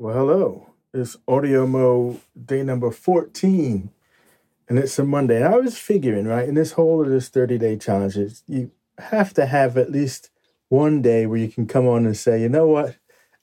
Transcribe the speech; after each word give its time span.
Well, 0.00 0.14
hello. 0.14 0.70
It's 0.94 1.18
Audio 1.28 1.66
Mo 1.66 2.20
day 2.46 2.62
number 2.62 2.90
14, 2.90 3.90
and 4.66 4.78
it's 4.78 4.98
a 4.98 5.04
Monday. 5.04 5.36
And 5.36 5.54
I 5.54 5.58
was 5.58 5.76
figuring, 5.76 6.26
right, 6.26 6.48
in 6.48 6.54
this 6.54 6.72
whole 6.72 7.02
of 7.02 7.10
this 7.10 7.28
30 7.28 7.58
day 7.58 7.76
challenge, 7.76 8.16
you 8.46 8.70
have 8.96 9.34
to 9.34 9.44
have 9.44 9.76
at 9.76 9.92
least 9.92 10.30
one 10.70 11.02
day 11.02 11.26
where 11.26 11.36
you 11.36 11.48
can 11.48 11.66
come 11.66 11.86
on 11.86 12.06
and 12.06 12.16
say, 12.16 12.40
you 12.40 12.48
know 12.48 12.66
what, 12.66 12.96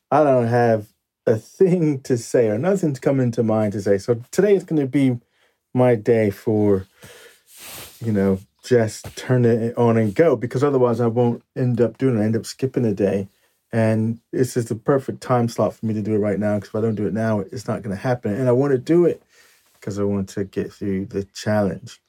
I 0.09 0.23
don't 0.23 0.47
have 0.47 0.87
a 1.27 1.35
thing 1.35 1.99
to 2.01 2.17
say 2.17 2.47
or 2.47 2.57
nothing's 2.57 2.99
coming 2.99 3.29
to 3.33 3.43
mind 3.43 3.73
to 3.73 3.81
say. 3.83 3.99
So 3.99 4.19
today 4.31 4.55
is 4.55 4.63
going 4.63 4.81
to 4.81 4.87
be 4.87 5.19
my 5.75 5.93
day 5.93 6.31
for, 6.31 6.87
you 8.03 8.11
know, 8.11 8.39
just 8.63 9.15
turn 9.15 9.45
it 9.45 9.77
on 9.77 9.95
and 9.95 10.15
go 10.15 10.35
because 10.35 10.63
otherwise 10.63 11.01
I 11.01 11.05
won't 11.05 11.43
end 11.55 11.79
up 11.79 11.99
doing 11.99 12.17
it. 12.17 12.21
I 12.21 12.25
end 12.25 12.35
up 12.35 12.47
skipping 12.47 12.83
a 12.83 12.95
day. 12.95 13.27
And 13.71 14.19
this 14.31 14.55
is 14.55 14.65
the 14.65 14.75
perfect 14.75 15.21
time 15.21 15.49
slot 15.49 15.73
for 15.73 15.85
me 15.85 15.93
to 15.93 16.01
do 16.01 16.15
it 16.15 16.19
right 16.19 16.39
now 16.39 16.55
because 16.55 16.69
if 16.69 16.75
I 16.75 16.81
don't 16.81 16.95
do 16.95 17.07
it 17.07 17.13
now, 17.13 17.39
it's 17.39 17.67
not 17.67 17.81
going 17.81 17.95
to 17.95 18.01
happen. 18.01 18.33
And 18.33 18.47
I 18.47 18.53
want 18.53 18.71
to 18.71 18.77
do 18.77 19.05
it 19.05 19.21
because 19.73 19.99
I 19.99 20.03
want 20.03 20.29
to 20.29 20.45
get 20.45 20.71
through 20.71 21.07
the 21.07 21.23
challenge. 21.25 22.01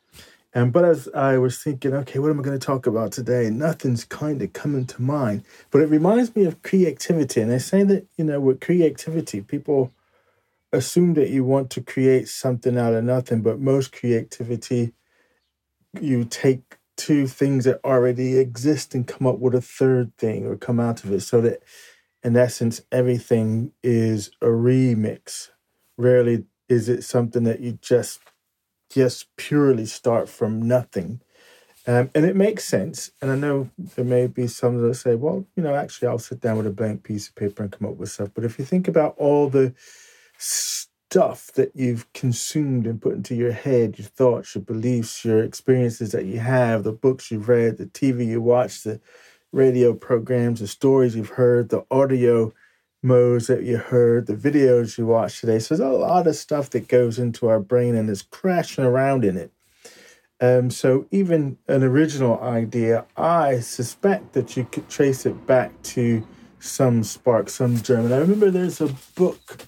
And 0.55 0.73
but 0.73 0.85
as 0.85 1.09
I 1.15 1.37
was 1.39 1.59
thinking, 1.59 1.93
okay, 1.95 2.19
what 2.19 2.31
am 2.31 2.41
I 2.41 2.43
going 2.43 2.59
to 2.59 2.65
talk 2.65 2.87
about 2.87 3.13
today? 3.13 3.51
Nothing's 3.51 4.05
kind 4.05 4.41
of 4.41 4.53
coming 4.53 4.87
to 4.87 5.03
mind. 5.03 5.45
But 5.71 5.83
it 5.83 5.91
reminds 5.91 6.35
me 6.35 6.45
of 6.45 6.63
creativity. 6.63 7.41
And 7.41 7.51
they 7.51 7.59
say 7.59 7.83
that, 7.83 8.07
you 8.17 8.25
know, 8.25 8.41
with 8.41 8.61
creativity, 8.61 9.43
people 9.43 9.93
assume 10.73 11.15
that 11.15 11.31
you 11.31 11.45
want 11.45 11.71
to 11.71 11.81
create 11.81 12.29
something 12.29 12.79
out 12.79 12.95
of 12.95 13.05
nothing, 13.05 13.43
but 13.43 13.61
most 13.61 13.93
creativity, 13.93 14.93
you 16.01 16.25
take 16.25 16.78
two 16.99 17.27
things 17.27 17.65
that 17.65 17.81
already 17.85 18.37
exist 18.37 18.95
and 18.95 19.07
come 19.07 19.27
up 19.27 19.39
with 19.39 19.55
a 19.55 19.63
third 19.63 20.15
thing 20.19 20.45
or 20.45 20.57
come 20.57 20.81
out 20.81 21.05
of 21.05 21.13
it. 21.13 21.21
So 21.21 21.41
that 21.41 21.63
in 22.23 22.37
essence, 22.37 22.83
everything 22.93 23.73
is 23.83 24.31
a 24.43 24.47
remix. 24.47 25.49
Rarely 25.97 26.45
is 26.69 26.89
it 26.89 27.05
something 27.05 27.45
that 27.45 27.61
you 27.61 27.79
just 27.81 28.21
just 28.91 29.27
purely 29.37 29.87
start 29.87 30.29
from 30.29 30.67
nothing. 30.67 31.21
Um, 31.87 32.11
and 32.15 32.25
it 32.25 32.37
makes 32.37 32.65
sense. 32.65 33.11
And 33.23 33.31
I 33.31 33.37
know 33.37 33.71
there 33.79 34.05
may 34.05 34.27
be 34.27 34.47
some 34.47 34.77
that 34.83 34.95
say, 34.95 35.15
well, 35.15 35.47
you 35.57 35.63
know, 35.63 35.75
actually, 35.75 36.09
I'll 36.09 36.19
sit 36.19 36.41
down 36.41 36.57
with 36.57 36.67
a 36.67 36.71
blank 36.71 37.03
piece 37.03 37.29
of 37.29 37.35
paper 37.35 37.63
and 37.63 37.73
come 37.73 37.89
up 37.89 37.97
with 37.97 38.11
stuff. 38.11 38.31
But 38.35 38.45
if 38.45 38.59
you 38.59 38.65
think 38.65 38.89
about 38.89 39.15
all 39.17 39.49
the 39.49 39.75
stuff 41.11 41.51
that 41.53 41.73
you've 41.75 42.13
consumed 42.13 42.87
and 42.87 43.01
put 43.01 43.15
into 43.15 43.35
your 43.35 43.53
head, 43.53 43.99
your 43.99 44.07
thoughts, 44.07 44.55
your 44.55 44.63
beliefs, 44.63 45.25
your 45.25 45.43
experiences 45.43 46.13
that 46.13 46.27
you 46.27 46.39
have, 46.39 46.85
the 46.85 46.93
books 46.93 47.31
you've 47.31 47.49
read, 47.49 47.79
the 47.79 47.87
TV 47.87 48.27
you 48.27 48.43
watch, 48.43 48.83
the 48.83 49.01
radio 49.51 49.95
programs, 49.95 50.61
the 50.61 50.67
stories 50.67 51.17
you've 51.17 51.31
heard, 51.31 51.71
the 51.71 51.83
audio 51.91 52.53
modes 53.03 53.47
that 53.47 53.63
you 53.63 53.79
heard, 53.79 54.27
the 54.27 54.35
videos 54.35 54.99
you 54.99 55.07
watched 55.07 55.41
today. 55.41 55.59
So 55.59 55.75
there's 55.75 55.89
a 55.89 55.97
lot 55.97 56.27
of 56.27 56.37
stuff 56.37 56.69
that 56.71 56.89
goes 56.89 57.19
into 57.19 57.49
our 57.49 57.61
brain 57.61 57.95
and 57.95 58.11
is 58.11 58.21
crashing 58.21 58.85
around 58.85 59.25
in 59.25 59.39
it. 59.39 59.51
Um, 60.41 60.71
so 60.71 61.07
even 61.11 61.57
an 61.69 61.83
original 61.83 62.39
idea, 62.41 63.07
I 63.17 63.61
suspect 63.61 64.35
that 64.35 64.59
you 64.59 64.65
could 64.71 64.91
trace 64.91 65.25
it 65.25 65.47
back 65.47 65.81
to 65.95 66.27
some 66.61 67.03
spark, 67.03 67.49
some 67.49 67.81
germ. 67.81 68.05
And 68.05 68.15
I 68.15 68.19
remember 68.19 68.51
there's 68.51 68.83
a 68.83 68.95
book, 69.17 69.68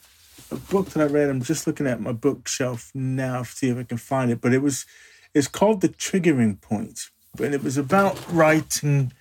a 0.50 0.56
book 0.56 0.90
that 0.90 1.02
I 1.02 1.12
read. 1.12 1.28
I'm 1.28 1.42
just 1.42 1.66
looking 1.66 1.86
at 1.86 2.00
my 2.00 2.12
bookshelf 2.12 2.90
now 2.94 3.42
to 3.42 3.50
see 3.50 3.68
if 3.68 3.78
I 3.78 3.82
can 3.84 3.98
find 3.98 4.30
it. 4.30 4.40
But 4.40 4.52
it 4.52 4.62
was, 4.62 4.86
it's 5.34 5.48
called 5.48 5.80
The 5.80 5.88
Triggering 5.88 6.60
Point, 6.60 7.10
and 7.42 7.54
it 7.54 7.62
was 7.62 7.76
about 7.76 8.20
writing 8.32 9.12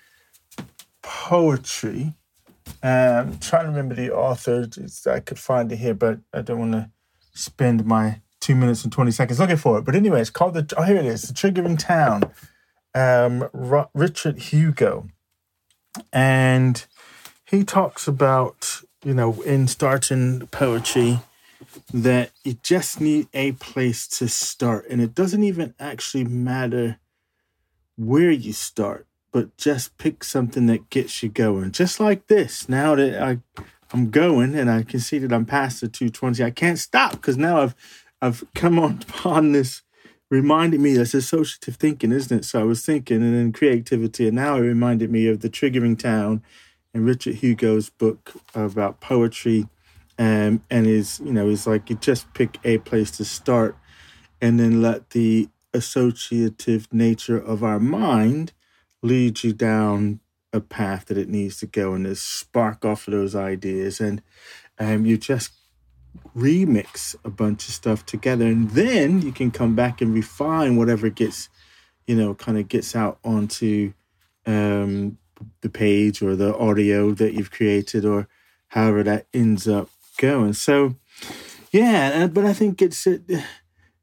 poetry. 1.01 2.13
Um, 2.81 3.39
trying 3.39 3.65
to 3.65 3.69
remember 3.69 3.95
the 3.95 4.11
author. 4.11 4.67
I 5.07 5.19
could 5.19 5.39
find 5.39 5.71
it 5.71 5.77
here, 5.77 5.93
but 5.93 6.19
I 6.33 6.41
don't 6.41 6.59
want 6.59 6.71
to 6.73 6.89
spend 7.33 7.85
my 7.85 8.21
two 8.39 8.55
minutes 8.55 8.83
and 8.83 8.93
20 8.93 9.11
seconds 9.11 9.39
looking 9.39 9.57
for 9.57 9.79
it. 9.79 9.85
But 9.85 9.95
anyway, 9.95 10.21
it's 10.21 10.29
called 10.29 10.53
the, 10.53 10.73
oh, 10.77 10.83
here 10.83 10.97
it 10.97 11.05
is, 11.05 11.23
The 11.23 11.33
Triggering 11.33 11.77
Town, 11.77 12.31
um, 12.95 13.49
Richard 13.93 14.39
Hugo. 14.39 15.07
And 16.13 16.85
he 17.45 17.63
talks 17.63 18.07
about, 18.07 18.81
you 19.03 19.13
know, 19.13 19.41
in 19.41 19.67
starting 19.67 20.47
poetry, 20.47 21.19
that 21.93 22.31
you 22.43 22.57
just 22.63 22.99
need 22.99 23.27
a 23.33 23.53
place 23.53 24.07
to 24.07 24.27
start. 24.27 24.87
And 24.89 25.01
it 25.01 25.13
doesn't 25.13 25.43
even 25.43 25.73
actually 25.79 26.23
matter 26.23 26.99
where 27.97 28.31
you 28.31 28.53
start, 28.53 29.07
but 29.31 29.55
just 29.57 29.97
pick 29.97 30.23
something 30.23 30.67
that 30.67 30.89
gets 30.89 31.21
you 31.21 31.29
going. 31.29 31.71
Just 31.71 31.99
like 31.99 32.27
this. 32.27 32.69
Now 32.69 32.95
that 32.95 33.21
I 33.21 33.39
I'm 33.91 34.11
going 34.11 34.55
and 34.55 34.69
I 34.69 34.83
can 34.83 34.99
see 34.99 35.17
that 35.19 35.33
I'm 35.33 35.45
past 35.45 35.81
the 35.81 35.87
220, 35.87 36.43
I 36.43 36.51
can't 36.51 36.77
stop 36.77 37.13
because 37.13 37.37
now 37.37 37.61
I've 37.61 37.75
I've 38.21 38.43
come 38.53 38.77
on 38.77 39.03
upon 39.09 39.51
this 39.51 39.81
reminded 40.29 40.79
me 40.79 40.93
that's 40.93 41.13
associative 41.13 41.75
thinking, 41.75 42.11
isn't 42.11 42.39
it? 42.39 42.45
So 42.45 42.61
I 42.61 42.63
was 42.63 42.85
thinking 42.85 43.17
and 43.17 43.35
then 43.35 43.51
creativity, 43.51 44.27
and 44.27 44.35
now 44.35 44.57
it 44.57 44.61
reminded 44.61 45.11
me 45.11 45.27
of 45.27 45.39
the 45.39 45.49
triggering 45.49 45.97
town 45.97 46.43
and 46.93 47.05
Richard 47.05 47.35
Hugo's 47.35 47.89
book 47.89 48.33
about 48.53 48.99
poetry. 48.99 49.67
Um, 50.19 50.63
and 50.69 50.85
is 50.85 51.21
you 51.23 51.31
know 51.31 51.47
is 51.47 51.65
like 51.65 51.89
you 51.89 51.95
just 51.95 52.33
pick 52.33 52.57
a 52.65 52.77
place 52.79 53.09
to 53.11 53.25
start 53.25 53.77
and 54.41 54.59
then 54.59 54.81
let 54.81 55.11
the 55.11 55.49
associative 55.73 56.87
nature 56.91 57.37
of 57.37 57.63
our 57.63 57.79
mind 57.79 58.51
lead 59.01 59.43
you 59.43 59.53
down 59.53 60.19
a 60.51 60.59
path 60.59 61.05
that 61.05 61.17
it 61.17 61.29
needs 61.29 61.57
to 61.59 61.65
go 61.65 61.93
and 61.93 62.05
there's 62.05 62.21
spark 62.21 62.83
off 62.83 63.07
of 63.07 63.13
those 63.13 63.35
ideas. 63.35 63.99
And 63.99 64.21
um, 64.79 65.05
you 65.05 65.17
just 65.17 65.51
remix 66.35 67.15
a 67.23 67.29
bunch 67.29 67.67
of 67.67 67.73
stuff 67.73 68.05
together 68.05 68.45
and 68.45 68.71
then 68.71 69.21
you 69.21 69.31
can 69.31 69.51
come 69.51 69.75
back 69.75 70.01
and 70.01 70.13
refine 70.13 70.75
whatever 70.75 71.07
gets 71.07 71.49
you 72.07 72.15
know 72.15 72.33
kind 72.33 72.57
of 72.57 72.67
gets 72.67 72.95
out 72.95 73.19
onto 73.23 73.93
um, 74.47 75.17
the 75.61 75.69
page 75.69 76.23
or 76.23 76.35
the 76.35 76.55
audio 76.57 77.11
that 77.11 77.33
you've 77.33 77.51
created 77.51 78.05
or 78.05 78.27
however 78.69 79.03
that 79.03 79.27
ends 79.33 79.67
up 79.67 79.89
going. 80.19 80.53
So 80.53 80.95
yeah 81.71 82.23
uh, 82.23 82.27
but 82.27 82.45
i 82.45 82.53
think 82.53 82.81
it's 82.81 83.05
it, 83.05 83.21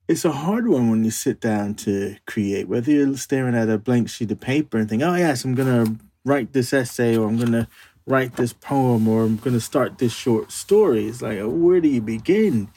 it's 0.09 0.25
a 0.25 0.33
hard 0.33 0.69
one 0.69 0.89
when 0.89 1.05
you 1.05 1.11
sit 1.11 1.41
down 1.41 1.75
to 1.75 2.17
create 2.27 2.69
whether 2.69 2.91
you're 2.91 3.17
staring 3.17 3.55
at 3.55 3.69
a 3.69 3.79
blank 3.79 4.09
sheet 4.09 4.31
of 4.31 4.41
paper 4.41 4.79
and 4.79 4.89
think 4.89 5.03
oh 5.03 5.15
yes 5.15 5.45
i'm 5.45 5.55
gonna 5.55 5.97
write 6.25 6.53
this 6.53 6.73
essay 6.73 7.17
or 7.17 7.29
i'm 7.29 7.39
gonna 7.39 7.69
write 8.07 8.37
this 8.37 8.53
poem 8.53 9.09
or 9.09 9.25
i'm 9.25 9.37
gonna 9.37 9.61
start 9.61 9.99
this 9.99 10.13
short 10.13 10.53
story. 10.53 11.07
It's 11.07 11.23
like 11.23 11.41
where 11.43 11.81
do 11.81 11.89
you 11.89 12.01
begin? 12.01 12.69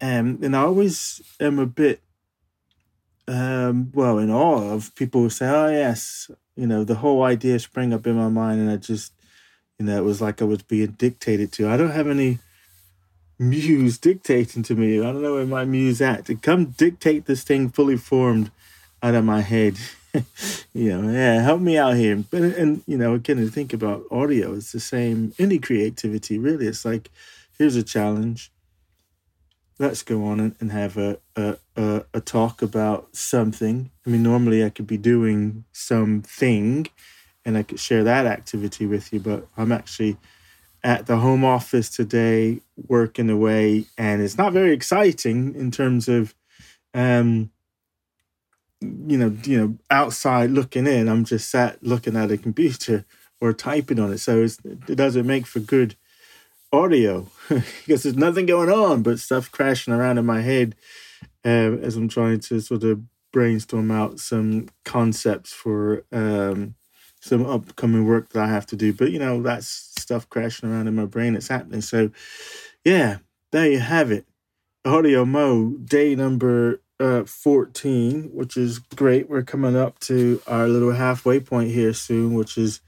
Um, 0.00 0.38
and 0.42 0.56
i 0.56 0.60
always 0.60 1.20
am 1.40 1.58
a 1.58 1.66
bit 1.66 2.00
um, 3.28 3.92
well 3.94 4.18
in 4.18 4.30
awe 4.30 4.72
of 4.72 4.94
people 4.94 5.20
who 5.20 5.30
say 5.30 5.48
oh 5.48 5.68
yes 5.68 6.30
you 6.56 6.66
know 6.66 6.82
the 6.82 6.96
whole 6.96 7.22
idea 7.22 7.58
sprang 7.58 7.92
up 7.92 8.06
in 8.06 8.16
my 8.16 8.28
mind 8.28 8.58
and 8.58 8.70
i 8.70 8.76
just 8.76 9.12
you 9.78 9.84
know 9.84 9.96
it 9.96 10.04
was 10.04 10.20
like 10.20 10.40
i 10.40 10.44
was 10.44 10.62
being 10.62 10.92
dictated 10.92 11.52
to. 11.52 11.68
I 11.68 11.76
don't 11.76 11.90
have 11.90 12.08
any 12.08 12.38
muse 13.38 13.98
dictating 13.98 14.62
to 14.64 14.74
me. 14.74 14.98
I 14.98 15.04
don't 15.04 15.22
know 15.22 15.34
where 15.34 15.46
my 15.46 15.64
muse 15.64 16.00
at 16.00 16.26
to 16.26 16.34
come 16.34 16.66
dictate 16.66 17.26
this 17.26 17.44
thing 17.44 17.68
fully 17.68 17.96
formed 17.96 18.50
out 19.02 19.14
of 19.14 19.24
my 19.24 19.40
head. 19.40 19.76
you 20.74 20.96
know, 21.00 21.10
yeah, 21.10 21.42
help 21.42 21.60
me 21.60 21.78
out 21.78 21.96
here. 21.96 22.16
But 22.16 22.42
and 22.42 22.82
you 22.86 22.96
know, 22.96 23.14
again, 23.14 23.36
to 23.36 23.48
think 23.48 23.72
about 23.72 24.04
audio, 24.10 24.54
it's 24.54 24.72
the 24.72 24.80
same. 24.80 25.32
Any 25.38 25.58
creativity, 25.58 26.38
really, 26.38 26.66
it's 26.66 26.84
like 26.84 27.10
here's 27.58 27.76
a 27.76 27.82
challenge. 27.82 28.50
Let's 29.78 30.02
go 30.02 30.24
on 30.24 30.56
and, 30.58 30.72
have 30.72 30.96
a, 30.96 31.18
a 31.36 31.56
a 31.76 32.04
a 32.14 32.20
talk 32.20 32.62
about 32.62 33.14
something. 33.14 33.90
I 34.04 34.10
mean, 34.10 34.22
normally 34.24 34.64
I 34.64 34.70
could 34.70 34.88
be 34.88 34.96
doing 34.96 35.64
something, 35.72 36.88
and 37.44 37.56
I 37.56 37.62
could 37.62 37.78
share 37.78 38.02
that 38.02 38.26
activity 38.26 38.86
with 38.86 39.12
you. 39.12 39.20
But 39.20 39.46
I'm 39.56 39.70
actually 39.70 40.16
at 40.84 41.06
the 41.06 41.16
home 41.16 41.44
office 41.44 41.90
today 41.90 42.60
working 42.76 43.30
away 43.30 43.84
and 43.96 44.22
it's 44.22 44.38
not 44.38 44.52
very 44.52 44.72
exciting 44.72 45.54
in 45.54 45.70
terms 45.70 46.08
of 46.08 46.34
um 46.94 47.50
you 48.80 49.18
know 49.18 49.36
you 49.44 49.58
know 49.58 49.78
outside 49.90 50.50
looking 50.50 50.86
in. 50.86 51.08
I'm 51.08 51.24
just 51.24 51.50
sat 51.50 51.82
looking 51.82 52.16
at 52.16 52.30
a 52.30 52.36
computer 52.38 53.04
or 53.40 53.52
typing 53.52 53.98
on 53.98 54.12
it. 54.12 54.18
So 54.18 54.44
it 54.44 54.96
doesn't 54.96 55.26
make 55.26 55.46
for 55.46 55.60
good 55.60 55.96
audio. 56.72 57.28
Because 57.86 58.02
there's 58.02 58.16
nothing 58.16 58.44
going 58.44 58.68
on 58.70 59.02
but 59.02 59.18
stuff 59.18 59.50
crashing 59.50 59.94
around 59.94 60.18
in 60.18 60.26
my 60.26 60.42
head 60.42 60.76
um, 61.44 61.78
as 61.82 61.96
i'm 61.96 62.08
trying 62.08 62.40
to 62.40 62.60
sort 62.60 62.84
of 62.84 63.00
brainstorm 63.32 63.90
out 63.90 64.20
some 64.20 64.68
concepts 64.84 65.50
for 65.52 66.04
um 66.12 66.74
some 67.20 67.44
upcoming 67.46 68.06
work 68.06 68.30
that 68.30 68.44
I 68.44 68.48
have 68.48 68.66
to 68.66 68.76
do. 68.76 68.92
But 68.92 69.10
you 69.10 69.18
know, 69.18 69.42
that's 69.42 69.68
stuff 69.98 70.28
crashing 70.28 70.70
around 70.70 70.88
in 70.88 70.94
my 70.94 71.04
brain. 71.04 71.34
It's 71.34 71.48
happening. 71.48 71.80
So 71.80 72.10
yeah, 72.84 73.18
there 73.52 73.70
you 73.70 73.80
have 73.80 74.10
it. 74.10 74.26
Audio 74.84 75.24
Mo, 75.24 75.70
day 75.84 76.14
number 76.14 76.80
uh 77.00 77.24
14, 77.24 78.30
which 78.32 78.56
is 78.56 78.78
great. 78.78 79.28
We're 79.28 79.42
coming 79.42 79.76
up 79.76 79.98
to 80.00 80.40
our 80.46 80.68
little 80.68 80.92
halfway 80.92 81.40
point 81.40 81.70
here 81.70 81.92
soon, 81.92 82.34
which 82.34 82.58
is 82.58 82.80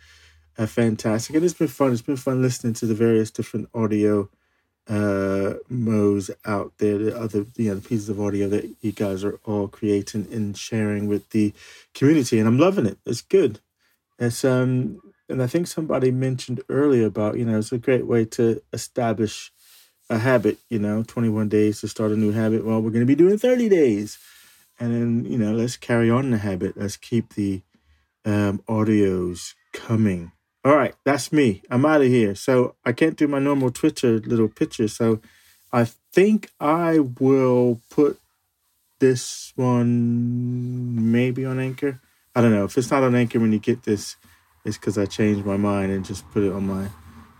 uh, 0.59 0.67
fantastic. 0.67 1.37
And 1.37 1.45
it's 1.45 1.55
been 1.55 1.69
fun. 1.69 1.93
It's 1.93 2.03
been 2.03 2.17
fun 2.17 2.43
listening 2.43 2.75
to 2.75 2.87
the 2.87 2.95
various 2.95 3.31
different 3.31 3.69
audio 3.75 4.29
uh 4.89 5.55
mo's 5.69 6.31
out 6.45 6.73
there 6.79 6.99
the 6.99 7.17
other 7.17 7.47
you 7.57 7.69
know 7.69 7.77
the 7.77 7.89
pieces 7.89 8.09
of 8.09 8.21
audio 8.21 8.49
that 8.49 8.69
you 8.81 8.91
guys 8.91 9.23
are 9.23 9.39
all 9.45 9.69
creating 9.69 10.27
and 10.33 10.57
sharing 10.57 11.07
with 11.07 11.29
the 11.31 11.53
community 11.95 12.39
and 12.39 12.49
i'm 12.49 12.59
loving 12.59 12.87
it 12.87 12.99
it's 13.07 13.21
good 13.21 13.61
it's 14.21 14.45
um 14.45 15.01
and 15.29 15.43
i 15.43 15.47
think 15.47 15.67
somebody 15.67 16.11
mentioned 16.11 16.63
earlier 16.69 17.07
about 17.07 17.37
you 17.37 17.45
know 17.45 17.59
it's 17.59 17.73
a 17.73 17.79
great 17.79 18.07
way 18.07 18.25
to 18.25 18.63
establish 18.73 19.51
a 20.09 20.19
habit 20.19 20.59
you 20.69 20.79
know 20.79 21.03
21 21.03 21.49
days 21.49 21.81
to 21.81 21.89
start 21.89 22.13
a 22.13 22.17
new 22.17 22.33
habit 22.33 22.65
well 22.65 22.81
we're 22.81 22.91
going 22.91 23.01
to 23.01 23.07
be 23.07 23.15
doing 23.15 23.39
30 23.39 23.69
days 23.69 24.19
and 24.79 24.95
then 24.95 25.25
you 25.31 25.39
know 25.39 25.53
let's 25.53 25.77
carry 25.77 26.11
on 26.11 26.31
the 26.31 26.39
habit 26.39 26.77
let's 26.77 26.97
keep 26.97 27.35
the 27.35 27.63
um 28.25 28.63
audios 28.69 29.55
coming 29.73 30.31
all 30.63 30.77
right, 30.77 30.95
that's 31.05 31.33
me. 31.33 31.63
I'm 31.71 31.87
out 31.87 32.03
of 32.03 32.09
here. 32.09 32.35
So 32.35 32.75
I 32.85 32.93
can't 32.93 33.17
do 33.17 33.27
my 33.27 33.39
normal 33.39 33.71
Twitter 33.71 34.19
little 34.19 34.49
picture. 34.49 34.89
So 34.89 35.21
I 35.73 35.85
think 36.13 36.51
I 36.61 36.99
will 36.99 37.81
put 37.89 38.19
this 38.99 39.55
one 39.57 41.11
maybe 41.11 41.47
on 41.47 41.59
Anchor. 41.59 42.01
I 42.35 42.41
don't 42.41 42.53
know. 42.53 42.65
If 42.65 42.79
it's 42.79 42.91
not 42.91 43.03
on 43.03 43.15
Anchor 43.15 43.41
when 43.41 43.53
you 43.53 43.59
get 43.59 43.83
this, 43.83 44.17
it's 44.65 44.77
because 44.77 44.99
I 44.99 45.07
changed 45.07 45.45
my 45.45 45.57
mind 45.57 45.91
and 45.91 46.05
just 46.05 46.31
put 46.31 46.43
it 46.43 46.53
on 46.53 46.67
my 46.67 46.89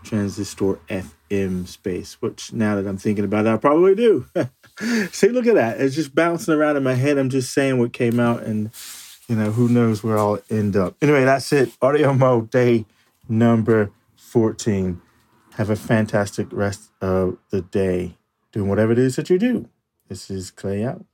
transistor 0.03 0.79
FM 0.89 1.67
space, 1.67 2.21
which 2.21 2.51
now 2.51 2.75
that 2.75 2.87
I'm 2.87 2.97
thinking 2.97 3.25
about 3.25 3.45
it, 3.45 3.49
I 3.49 3.57
probably 3.57 3.95
do. 3.95 4.25
See, 5.11 5.29
look 5.29 5.47
at 5.47 5.55
that. 5.55 5.79
It's 5.79 5.95
just 5.95 6.15
bouncing 6.15 6.53
around 6.53 6.77
in 6.77 6.83
my 6.83 6.95
head. 6.95 7.17
I'm 7.17 7.29
just 7.29 7.53
saying 7.53 7.77
what 7.79 7.93
came 7.93 8.19
out 8.19 8.43
and, 8.43 8.71
you 9.27 9.35
know, 9.35 9.51
who 9.51 9.69
knows 9.69 10.03
where 10.03 10.17
I'll 10.17 10.39
end 10.49 10.75
up. 10.75 10.95
Anyway, 11.01 11.23
that's 11.23 11.53
it. 11.53 11.71
Audio 11.81 12.13
Mo 12.13 12.41
day 12.41 12.85
number 13.29 13.91
14. 14.17 15.01
Have 15.55 15.69
a 15.69 15.75
fantastic 15.75 16.47
rest 16.51 16.91
of 17.01 17.37
the 17.49 17.61
day 17.61 18.17
doing 18.51 18.69
whatever 18.69 18.91
it 18.91 18.99
is 18.99 19.15
that 19.17 19.29
you 19.29 19.37
do. 19.37 19.69
This 20.09 20.29
is 20.29 20.51
Clay 20.51 20.83
out. 20.83 21.05